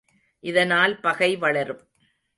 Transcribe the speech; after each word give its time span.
இதனால் 0.39 0.99
பகை 0.99 1.35
வளரும். 1.35 1.83